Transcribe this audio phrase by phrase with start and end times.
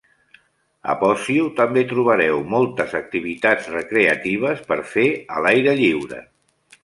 [0.93, 6.25] A Posio també trobareu moltes activitats recreatives per fer a l'aire lliure.